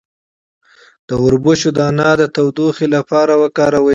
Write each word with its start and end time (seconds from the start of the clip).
د 1.07 1.09
وربشو 1.23 1.69
دانه 1.79 2.07
د 2.19 2.23
تودوخې 2.35 2.87
لپاره 2.95 3.33
وکاروئ 3.41 3.89